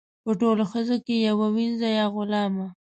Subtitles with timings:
[0.23, 2.67] په ټولو ښځو کې یوه وینځه یا غلامه.